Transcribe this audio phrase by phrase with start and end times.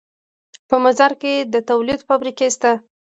[0.69, 2.71] په مزار کې د تولید فابریکې شته